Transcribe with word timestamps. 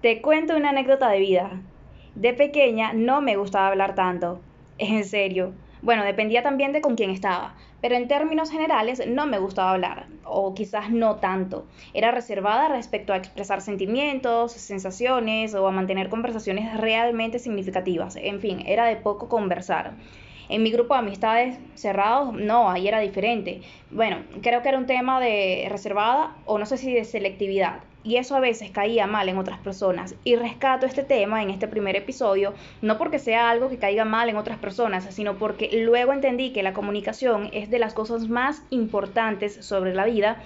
Te 0.00 0.22
cuento 0.22 0.56
una 0.56 0.70
anécdota 0.70 1.10
de 1.10 1.18
vida. 1.18 1.60
De 2.14 2.32
pequeña 2.32 2.94
no 2.94 3.20
me 3.20 3.36
gustaba 3.36 3.66
hablar 3.66 3.94
tanto. 3.94 4.40
En 4.78 5.04
serio. 5.04 5.52
Bueno, 5.82 6.04
dependía 6.04 6.42
también 6.42 6.72
de 6.72 6.80
con 6.80 6.96
quién 6.96 7.10
estaba, 7.10 7.54
pero 7.82 7.96
en 7.96 8.08
términos 8.08 8.50
generales 8.50 9.06
no 9.06 9.26
me 9.26 9.38
gustaba 9.38 9.72
hablar, 9.72 10.06
o 10.24 10.54
quizás 10.54 10.90
no 10.90 11.16
tanto. 11.16 11.66
Era 11.92 12.12
reservada 12.12 12.68
respecto 12.68 13.12
a 13.12 13.18
expresar 13.18 13.60
sentimientos, 13.60 14.52
sensaciones 14.52 15.54
o 15.54 15.66
a 15.66 15.70
mantener 15.70 16.08
conversaciones 16.08 16.74
realmente 16.80 17.38
significativas. 17.38 18.16
En 18.16 18.40
fin, 18.40 18.62
era 18.64 18.86
de 18.86 18.96
poco 18.96 19.28
conversar. 19.28 19.92
En 20.48 20.62
mi 20.62 20.70
grupo 20.70 20.94
de 20.94 21.00
amistades 21.00 21.58
cerrados, 21.74 22.32
no, 22.32 22.70
ahí 22.70 22.88
era 22.88 23.00
diferente. 23.00 23.60
Bueno, 23.90 24.24
creo 24.40 24.62
que 24.62 24.70
era 24.70 24.78
un 24.78 24.86
tema 24.86 25.20
de 25.20 25.66
reservada 25.68 26.38
o 26.46 26.56
no 26.58 26.64
sé 26.64 26.78
si 26.78 26.90
de 26.94 27.04
selectividad. 27.04 27.80
Y 28.02 28.16
eso 28.16 28.36
a 28.36 28.40
veces 28.40 28.70
caía 28.70 29.06
mal 29.06 29.28
en 29.28 29.38
otras 29.38 29.58
personas. 29.58 30.14
Y 30.24 30.36
rescato 30.36 30.86
este 30.86 31.02
tema 31.02 31.42
en 31.42 31.50
este 31.50 31.68
primer 31.68 31.96
episodio, 31.96 32.54
no 32.82 32.98
porque 32.98 33.18
sea 33.18 33.50
algo 33.50 33.68
que 33.68 33.78
caiga 33.78 34.04
mal 34.04 34.28
en 34.28 34.36
otras 34.36 34.58
personas, 34.58 35.06
sino 35.10 35.36
porque 35.36 35.70
luego 35.84 36.12
entendí 36.12 36.52
que 36.52 36.62
la 36.62 36.72
comunicación 36.72 37.50
es 37.52 37.70
de 37.70 37.78
las 37.78 37.94
cosas 37.94 38.28
más 38.28 38.62
importantes 38.70 39.64
sobre 39.64 39.94
la 39.94 40.06
vida 40.06 40.38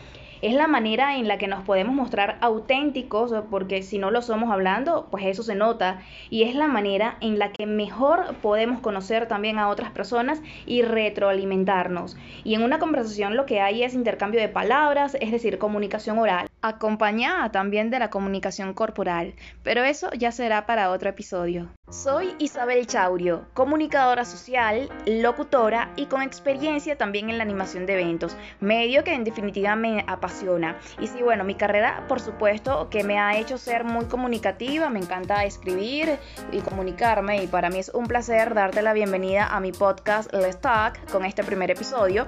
es 0.45 0.52
la 0.52 0.66
manera 0.66 1.16
en 1.16 1.26
la 1.26 1.38
que 1.38 1.48
nos 1.48 1.64
podemos 1.64 1.95
mostrar 1.95 2.36
auténticos, 2.42 3.32
porque 3.50 3.82
si 3.82 3.96
no 3.96 4.10
lo 4.10 4.20
somos 4.20 4.50
hablando, 4.50 5.09
pues 5.10 5.24
eso 5.24 5.42
se 5.42 5.54
nota, 5.54 6.02
y 6.28 6.42
es 6.42 6.54
la 6.54 6.68
manera 6.68 7.16
en 7.23 7.38
la 7.38 7.50
que 7.50 7.64
mejor 7.64 8.34
podemos 8.42 8.80
conocer 8.80 9.26
también 9.26 9.59
a 9.59 9.70
otras 9.70 9.90
personas 9.92 10.42
y 10.66 10.82
retroalimentarnos. 10.82 12.18
Y 12.45 12.54
en 12.54 12.62
una 12.62 12.78
conversación 12.78 13.36
lo 13.36 13.46
que 13.46 13.62
hay 13.62 13.84
es 13.84 13.95
intercambio 13.95 14.38
de 14.38 14.48
palabras, 14.48 15.16
es 15.18 15.30
decir, 15.30 15.56
comunicación 15.56 16.18
oral, 16.18 16.46
acompañada 16.64 17.52
también 17.52 17.91
de 17.91 17.98
la 17.98 18.09
comunicación 18.09 18.73
corporal, 18.73 19.34
pero 19.62 19.84
eso 19.84 20.10
ya 20.16 20.32
será 20.32 20.64
para 20.64 20.90
otro 20.90 21.10
episodio. 21.10 21.68
Soy 21.90 22.34
Isabel 22.38 22.87
Chaurio, 22.87 23.46
comunicadora 23.52 24.24
social, 24.24 24.88
locutora 25.07 25.92
y 25.96 26.07
con 26.07 26.23
experiencia 26.23 26.96
también 26.96 27.29
en 27.29 27.37
la 27.37 27.45
animación 27.45 27.85
de 27.85 27.92
eventos, 27.92 28.35
medio 28.60 29.04
que 29.04 29.12
en 29.12 29.24
definitiva 29.24 29.76
me 29.76 30.02
apasiona. 30.09 30.79
Y 30.98 31.07
sí, 31.07 31.23
bueno, 31.23 31.45
mi 31.45 31.54
carrera 31.54 32.07
por 32.09 32.20
supuesto 32.20 32.88
que 32.88 33.04
me 33.04 33.18
ha 33.18 33.37
hecho 33.37 33.59
ser 33.59 33.85
muy 33.85 34.07
comunicativa, 34.07 34.88
me 34.88 35.01
encanta 35.01 35.45
escribir 35.45 36.18
y 36.51 36.60
comunicarme 36.60 37.42
y 37.45 37.46
para 37.46 37.68
mí 37.68 37.79
es 37.79 37.90
un 37.90 38.07
placer 38.07 38.54
darte 38.54 38.80
la 38.80 38.95
bienvenida 38.95 39.46
a 39.46 39.60
mi 39.60 39.73
podcast 39.73 40.32
Let's 40.32 40.62
Talk 40.62 41.10
con 41.12 41.26
este 41.26 41.45
primer 41.45 41.70
episodio. 41.70 42.26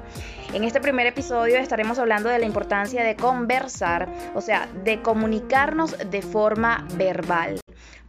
En 0.52 0.64
este 0.64 0.82
primer 0.82 1.06
episodio 1.06 1.56
estaremos 1.56 1.98
hablando 1.98 2.28
de 2.28 2.38
la 2.38 2.44
importancia 2.44 3.02
de 3.02 3.16
conversar, 3.16 4.08
o 4.34 4.40
sea, 4.40 4.68
de 4.84 5.02
comunicarnos 5.02 5.96
de 6.10 6.22
forma 6.22 6.86
verbal. 6.94 7.60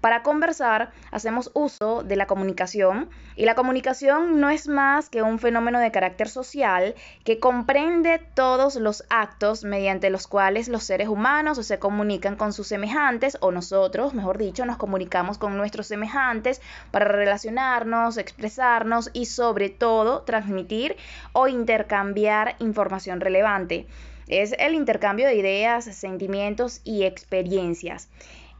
Para 0.01 0.21
conversar 0.21 0.91
hacemos 1.11 1.49
uso 1.55 2.03
de 2.03 2.15
la 2.15 2.27
comunicación 2.27 3.09
y 3.35 3.45
la 3.45 3.55
comunicación 3.55 4.39
no 4.39 4.51
es 4.51 4.67
más 4.67 5.09
que 5.09 5.23
un 5.23 5.39
fenómeno 5.39 5.79
de 5.79 5.91
carácter 5.91 6.29
social 6.29 6.93
que 7.23 7.39
comprende 7.39 8.19
todos 8.35 8.75
los 8.75 9.03
actos 9.09 9.63
mediante 9.63 10.11
los 10.11 10.27
cuales 10.27 10.67
los 10.67 10.83
seres 10.83 11.07
humanos 11.07 11.65
se 11.65 11.79
comunican 11.79 12.35
con 12.35 12.53
sus 12.53 12.67
semejantes 12.67 13.37
o 13.41 13.51
nosotros, 13.51 14.13
mejor 14.13 14.37
dicho, 14.37 14.65
nos 14.65 14.77
comunicamos 14.77 15.39
con 15.39 15.57
nuestros 15.57 15.87
semejantes 15.87 16.61
para 16.91 17.05
relacionarnos, 17.05 18.17
expresarnos 18.17 19.09
y 19.13 19.25
sobre 19.25 19.69
todo 19.69 20.21
transmitir 20.21 20.95
o 21.33 21.47
intercambiar 21.47 22.55
información 22.59 23.19
relevante. 23.19 23.87
Es 24.27 24.53
el 24.59 24.75
intercambio 24.75 25.27
de 25.27 25.35
ideas, 25.35 25.85
sentimientos 25.85 26.81
y 26.83 27.03
experiencias 27.03 28.09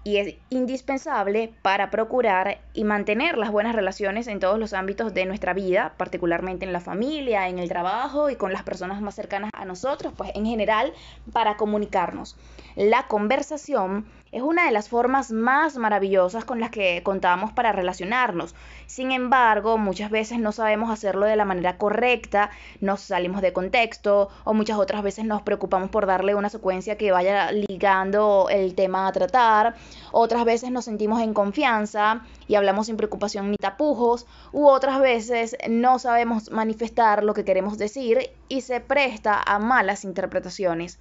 y 0.07 0.19
es 0.19 0.35
indispensable 0.49 1.51
para 1.61 1.89
procurar 1.89 2.61
y 2.73 2.85
mantener 2.85 3.37
las 3.37 3.51
buenas 3.51 3.75
relaciones 3.75 4.27
en 4.27 4.39
todos 4.39 4.57
los 4.57 4.71
ámbitos 4.71 5.13
de 5.13 5.25
nuestra 5.25 5.53
vida, 5.53 5.95
particularmente 5.97 6.65
en 6.65 6.71
la 6.71 6.79
familia, 6.79 7.49
en 7.49 7.59
el 7.59 7.67
trabajo 7.67 8.29
y 8.29 8.37
con 8.37 8.53
las 8.53 8.63
personas 8.63 9.01
más 9.01 9.15
cercanas 9.15 9.51
a 9.53 9.65
nosotros, 9.65 10.13
pues 10.15 10.31
en 10.33 10.45
general 10.45 10.93
para 11.33 11.57
comunicarnos. 11.57 12.37
La 12.77 13.07
conversación 13.07 14.05
es 14.31 14.41
una 14.41 14.65
de 14.65 14.71
las 14.71 14.89
formas 14.89 15.31
más 15.31 15.77
maravillosas 15.77 16.45
con 16.45 16.59
las 16.59 16.69
que 16.69 17.01
contamos 17.03 17.51
para 17.51 17.71
relacionarnos. 17.71 18.55
Sin 18.85 19.11
embargo, 19.11 19.77
muchas 19.77 20.11
veces 20.11 20.39
no 20.39 20.51
sabemos 20.51 20.89
hacerlo 20.89 21.25
de 21.25 21.35
la 21.35 21.45
manera 21.45 21.77
correcta, 21.77 22.49
nos 22.81 23.01
salimos 23.01 23.41
de 23.41 23.53
contexto 23.53 24.29
o 24.43 24.53
muchas 24.53 24.77
otras 24.77 25.03
veces 25.03 25.25
nos 25.25 25.41
preocupamos 25.41 25.89
por 25.89 26.05
darle 26.05 26.35
una 26.35 26.49
secuencia 26.49 26.97
que 26.97 27.11
vaya 27.11 27.51
ligando 27.51 28.47
el 28.49 28.75
tema 28.75 29.07
a 29.07 29.11
tratar. 29.11 29.75
Otras 30.11 30.45
veces 30.45 30.71
nos 30.71 30.85
sentimos 30.85 31.21
en 31.21 31.33
confianza 31.33 32.21
y 32.47 32.55
hablamos 32.55 32.87
sin 32.87 32.97
preocupación 32.97 33.51
ni 33.51 33.57
tapujos, 33.57 34.25
u 34.51 34.67
otras 34.67 34.99
veces 34.99 35.55
no 35.69 35.99
sabemos 35.99 36.51
manifestar 36.51 37.23
lo 37.23 37.33
que 37.33 37.45
queremos 37.45 37.77
decir 37.77 38.31
y 38.47 38.61
se 38.61 38.79
presta 38.79 39.41
a 39.45 39.59
malas 39.59 40.03
interpretaciones. 40.03 40.99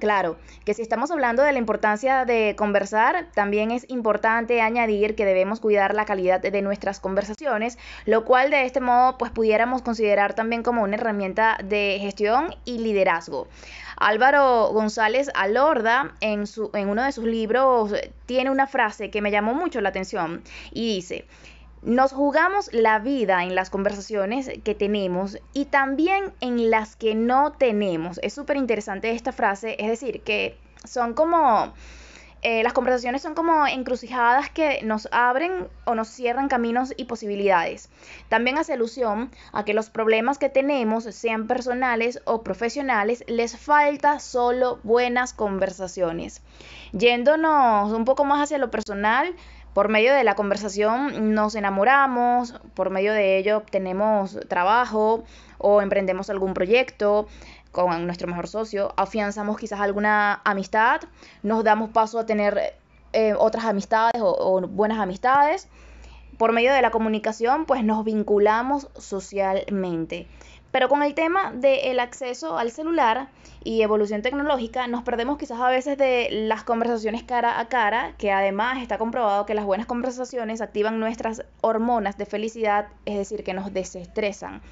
Claro, 0.00 0.38
que 0.64 0.72
si 0.72 0.80
estamos 0.80 1.10
hablando 1.10 1.42
de 1.42 1.52
la 1.52 1.58
importancia 1.58 2.24
de 2.24 2.54
conversar, 2.56 3.26
también 3.34 3.70
es 3.70 3.84
importante 3.90 4.62
añadir 4.62 5.14
que 5.14 5.26
debemos 5.26 5.60
cuidar 5.60 5.94
la 5.94 6.06
calidad 6.06 6.40
de 6.40 6.62
nuestras 6.62 7.00
conversaciones, 7.00 7.76
lo 8.06 8.24
cual 8.24 8.50
de 8.50 8.64
este 8.64 8.80
modo 8.80 9.18
pues 9.18 9.30
pudiéramos 9.30 9.82
considerar 9.82 10.32
también 10.32 10.62
como 10.62 10.82
una 10.82 10.96
herramienta 10.96 11.58
de 11.62 11.98
gestión 12.00 12.54
y 12.64 12.78
liderazgo. 12.78 13.46
Álvaro 13.98 14.70
González 14.72 15.30
Alorda 15.34 16.14
en, 16.22 16.46
su, 16.46 16.70
en 16.72 16.88
uno 16.88 17.04
de 17.04 17.12
sus 17.12 17.26
libros 17.26 17.92
tiene 18.24 18.50
una 18.50 18.66
frase 18.66 19.10
que 19.10 19.20
me 19.20 19.30
llamó 19.30 19.52
mucho 19.52 19.82
la 19.82 19.90
atención 19.90 20.42
y 20.72 20.94
dice, 20.94 21.26
nos 21.82 22.12
jugamos 22.12 22.72
la 22.72 22.98
vida 22.98 23.42
en 23.44 23.54
las 23.54 23.70
conversaciones 23.70 24.50
que 24.64 24.74
tenemos 24.74 25.38
y 25.52 25.66
también 25.66 26.32
en 26.40 26.70
las 26.70 26.96
que 26.96 27.14
no 27.14 27.52
tenemos. 27.52 28.18
Es 28.22 28.34
súper 28.34 28.56
interesante 28.56 29.10
esta 29.12 29.32
frase, 29.32 29.76
es 29.78 29.88
decir, 29.88 30.22
que 30.22 30.56
son 30.84 31.14
como... 31.14 31.72
Eh, 32.42 32.62
las 32.62 32.72
conversaciones 32.72 33.20
son 33.20 33.34
como 33.34 33.66
encrucijadas 33.66 34.48
que 34.48 34.80
nos 34.82 35.08
abren 35.12 35.68
o 35.84 35.94
nos 35.94 36.08
cierran 36.08 36.48
caminos 36.48 36.94
y 36.96 37.04
posibilidades. 37.04 37.90
También 38.28 38.56
hace 38.56 38.72
alusión 38.72 39.30
a 39.52 39.64
que 39.64 39.74
los 39.74 39.90
problemas 39.90 40.38
que 40.38 40.48
tenemos, 40.48 41.04
sean 41.04 41.46
personales 41.46 42.22
o 42.24 42.42
profesionales, 42.42 43.24
les 43.26 43.58
falta 43.58 44.20
solo 44.20 44.78
buenas 44.84 45.34
conversaciones. 45.34 46.42
Yéndonos 46.92 47.92
un 47.92 48.06
poco 48.06 48.24
más 48.24 48.42
hacia 48.42 48.58
lo 48.58 48.70
personal, 48.70 49.34
por 49.74 49.88
medio 49.88 50.12
de 50.14 50.24
la 50.24 50.34
conversación 50.34 51.34
nos 51.34 51.54
enamoramos, 51.54 52.54
por 52.74 52.90
medio 52.90 53.12
de 53.12 53.38
ello 53.38 53.58
obtenemos 53.58 54.38
trabajo 54.48 55.22
o 55.58 55.80
emprendemos 55.80 56.28
algún 56.28 56.54
proyecto 56.54 57.28
con 57.72 58.06
nuestro 58.06 58.28
mejor 58.28 58.48
socio, 58.48 58.92
afianzamos 58.96 59.56
quizás 59.58 59.80
alguna 59.80 60.40
amistad, 60.44 61.00
nos 61.42 61.64
damos 61.64 61.90
paso 61.90 62.18
a 62.18 62.26
tener 62.26 62.74
eh, 63.12 63.34
otras 63.36 63.64
amistades 63.64 64.20
o, 64.20 64.28
o 64.28 64.60
buenas 64.66 64.98
amistades. 64.98 65.68
Por 66.38 66.52
medio 66.52 66.72
de 66.72 66.80
la 66.80 66.90
comunicación, 66.90 67.66
pues 67.66 67.84
nos 67.84 68.04
vinculamos 68.04 68.88
socialmente. 68.96 70.26
Pero 70.70 70.88
con 70.88 71.02
el 71.02 71.14
tema 71.14 71.52
del 71.52 71.98
acceso 71.98 72.58
al 72.58 72.70
celular 72.70 73.28
y 73.64 73.82
evolución 73.82 74.22
tecnológica, 74.22 74.86
nos 74.86 75.02
perdemos 75.02 75.36
quizás 75.36 75.60
a 75.60 75.68
veces 75.68 75.98
de 75.98 76.28
las 76.30 76.62
conversaciones 76.62 77.22
cara 77.22 77.60
a 77.60 77.68
cara, 77.68 78.14
que 78.16 78.32
además 78.32 78.80
está 78.80 78.96
comprobado 78.96 79.46
que 79.46 79.54
las 79.54 79.64
buenas 79.64 79.86
conversaciones 79.86 80.60
activan 80.60 81.00
nuestras 81.00 81.44
hormonas 81.60 82.16
de 82.16 82.26
felicidad, 82.26 82.88
es 83.04 83.16
decir, 83.16 83.44
que 83.44 83.52
nos 83.52 83.72
desestresan. 83.72 84.62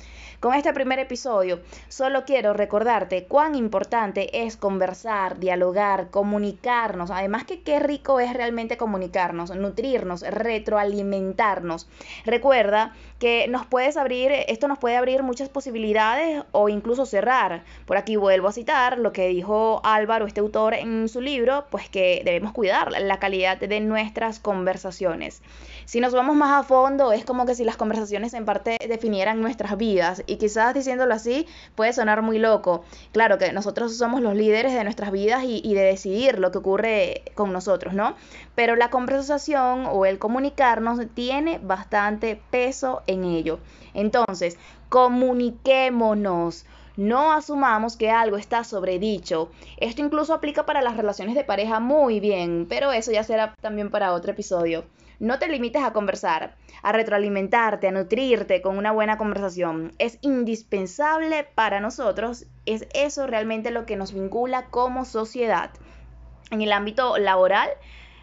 Con 0.41 0.55
este 0.55 0.73
primer 0.73 1.01
episodio, 1.01 1.61
solo 1.89 2.25
quiero 2.25 2.53
recordarte 2.53 3.25
cuán 3.25 3.57
importante 3.57 4.45
es 4.47 4.57
conversar, 4.57 5.41
dialogar, 5.41 6.11
comunicarnos. 6.11 7.11
Además 7.11 7.45
que 7.45 7.63
qué 7.63 7.81
rico 7.81 8.21
es 8.21 8.33
realmente 8.33 8.77
comunicarnos, 8.77 9.51
nutrirnos, 9.57 10.23
retroalimentarnos. 10.23 11.89
Recuerda 12.25 12.95
que 13.19 13.49
nos 13.49 13.67
puedes 13.67 13.97
abrir, 13.97 14.31
esto 14.47 14.69
nos 14.69 14.79
puede 14.79 14.97
abrir 14.97 15.25
muchas 15.25 15.49
o 16.53 16.69
incluso 16.69 17.07
cerrar. 17.07 17.63
Por 17.87 17.97
aquí 17.97 18.17
vuelvo 18.17 18.49
a 18.49 18.53
citar 18.53 18.99
lo 18.99 19.13
que 19.13 19.29
dijo 19.29 19.81
Álvaro, 19.85 20.27
este 20.27 20.41
autor, 20.41 20.75
en 20.75 21.09
su 21.09 21.21
libro, 21.21 21.65
pues 21.71 21.89
que 21.89 22.23
debemos 22.25 22.53
cuidar 22.53 22.93
la 22.93 23.19
calidad 23.19 23.59
de 23.59 23.81
nuestras 23.81 24.39
conversaciones. 24.39 25.43
Si 25.87 26.01
nos 26.01 26.13
vamos 26.13 26.37
más 26.37 26.61
a 26.61 26.69
fondo, 26.69 27.13
es 27.13 27.25
como 27.25 27.47
que 27.47 27.55
si 27.55 27.65
las 27.65 27.79
conversaciones 27.79 28.35
en 28.35 28.45
parte 28.45 28.77
definieran 28.87 29.41
nuestras 29.41 29.79
vidas 29.79 30.23
y 30.27 30.37
quizás 30.37 30.75
diciéndolo 30.75 31.15
así 31.15 31.47
puede 31.75 31.95
sonar 31.95 32.21
muy 32.21 32.39
loco. 32.39 32.85
Claro 33.13 33.39
que 33.39 33.53
nosotros 33.53 33.97
somos 33.97 34.21
los 34.21 34.35
líderes 34.35 34.75
de 34.75 34.85
nuestras 34.85 35.11
vidas 35.11 35.45
y, 35.45 35.63
y 35.65 35.75
de 35.75 35.83
decidir 35.83 36.39
lo 36.39 36.53
que 36.53 36.59
ocurre 36.59 37.23
con 37.35 37.53
nosotros, 37.53 37.95
¿no? 37.95 38.15
Pero 38.55 38.77
la 38.77 38.91
conversación 38.91 39.87
o 39.91 40.05
el 40.05 40.19
comunicarnos 40.19 41.01
tiene 41.15 41.59
bastante 41.63 42.41
peso 42.51 43.03
en 43.07 43.25
ello. 43.25 43.59
Entonces, 43.95 44.59
comuniquémonos. 44.89 46.65
No 46.97 47.33
asumamos 47.33 47.97
que 47.97 48.11
algo 48.11 48.37
está 48.37 48.65
sobredicho. 48.65 49.51
Esto 49.77 50.03
incluso 50.03 50.35
aplica 50.35 50.67
para 50.67 50.83
las 50.83 50.97
relaciones 50.97 51.37
de 51.37 51.45
pareja 51.45 51.79
muy 51.79 52.19
bien, 52.19 52.67
pero 52.69 52.91
eso 52.93 53.13
ya 53.13 53.23
será 53.23 53.55
también 53.61 53.91
para 53.91 54.13
otro 54.13 54.33
episodio. 54.33 54.85
No 55.21 55.39
te 55.39 55.49
limites 55.49 55.83
a 55.83 55.93
conversar, 55.93 56.57
a 56.83 56.93
retroalimentarte, 56.93 57.89
a 57.89 57.93
nutrirte 57.93 58.63
con 58.63 58.79
una 58.79 58.93
buena 58.93 59.19
conversación. 59.19 59.93
Es 59.99 60.19
indispensable 60.23 61.45
para 61.55 61.81
nosotros, 61.81 62.47
es 62.67 62.87
eso 62.95 63.27
realmente 63.27 63.71
lo 63.71 63.85
que 63.85 63.97
nos 63.97 64.13
vincula 64.13 64.67
como 64.67 65.05
sociedad. 65.05 65.71
En 66.51 66.63
el 66.63 66.73
ámbito 66.73 67.19
laboral, 67.19 67.69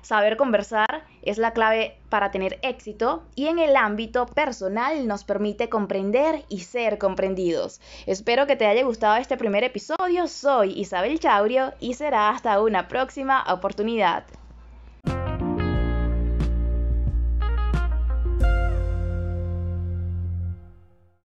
saber 0.06 0.38
conversar 0.38 1.04
es 1.24 1.40
la 1.40 1.52
clave 1.52 1.98
para 2.10 2.30
tener 2.30 2.60
éxito 2.62 3.24
y 3.36 3.48
en 3.48 3.58
el 3.58 3.76
ámbito 3.76 4.28
personal 4.28 5.08
nos 5.08 5.24
permite 5.24 5.68
comprender 5.68 6.46
y 6.48 6.60
ser 6.60 7.00
comprendidos. 7.00 7.82
Espero 8.06 8.46
que 8.46 8.56
te 8.56 8.68
haya 8.68 8.84
gustado 8.84 9.16
este 9.16 9.36
primer 9.36 9.64
episodio. 9.64 10.28
Soy 10.28 10.80
Isabel 10.80 11.20
Chaurio 11.20 11.74
y 11.80 11.96
será 11.96 12.30
hasta 12.30 12.62
una 12.62 12.88
próxima 12.88 13.44
oportunidad. 13.52 14.26